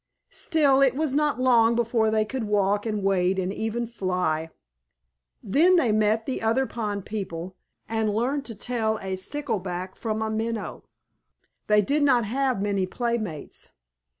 Still, 0.31 0.81
it 0.81 0.95
was 0.95 1.13
not 1.13 1.39
long 1.39 1.75
before 1.75 2.09
they 2.09 2.25
could 2.25 2.45
walk 2.45 2.87
and 2.87 3.03
wade 3.03 3.37
and 3.37 3.53
even 3.53 3.85
fly. 3.85 4.49
Then 5.43 5.75
they 5.75 5.91
met 5.91 6.25
the 6.25 6.41
other 6.41 6.65
pond 6.65 7.05
people, 7.05 7.55
and 7.87 8.11
learned 8.11 8.43
to 8.45 8.55
tell 8.55 8.97
a 8.97 9.15
Stickleback 9.15 9.95
from 9.95 10.23
a 10.23 10.31
Minnow. 10.31 10.85
They 11.67 11.83
did 11.83 12.01
not 12.01 12.25
have 12.25 12.63
many 12.63 12.87
playmates. 12.87 13.73